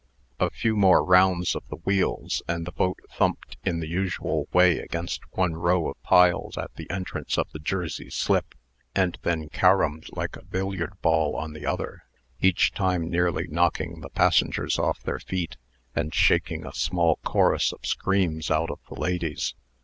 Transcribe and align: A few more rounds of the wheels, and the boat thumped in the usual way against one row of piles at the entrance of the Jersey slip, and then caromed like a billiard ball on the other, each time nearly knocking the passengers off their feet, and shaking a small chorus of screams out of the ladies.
A 0.39 0.49
few 0.49 0.75
more 0.75 1.05
rounds 1.05 1.53
of 1.55 1.61
the 1.69 1.75
wheels, 1.75 2.41
and 2.47 2.65
the 2.65 2.71
boat 2.71 2.97
thumped 3.11 3.57
in 3.63 3.81
the 3.81 3.87
usual 3.87 4.47
way 4.51 4.79
against 4.79 5.21
one 5.37 5.53
row 5.53 5.89
of 5.91 6.01
piles 6.01 6.57
at 6.57 6.73
the 6.73 6.89
entrance 6.89 7.37
of 7.37 7.51
the 7.51 7.59
Jersey 7.59 8.09
slip, 8.09 8.55
and 8.95 9.19
then 9.21 9.47
caromed 9.49 10.07
like 10.13 10.35
a 10.35 10.43
billiard 10.43 10.99
ball 11.03 11.35
on 11.35 11.53
the 11.53 11.67
other, 11.67 12.05
each 12.39 12.71
time 12.71 13.11
nearly 13.11 13.45
knocking 13.49 13.99
the 14.01 14.09
passengers 14.09 14.79
off 14.79 15.03
their 15.03 15.19
feet, 15.19 15.57
and 15.95 16.15
shaking 16.15 16.65
a 16.65 16.73
small 16.73 17.19
chorus 17.23 17.71
of 17.71 17.85
screams 17.85 18.49
out 18.49 18.71
of 18.71 18.79
the 18.89 18.95
ladies. 18.99 19.53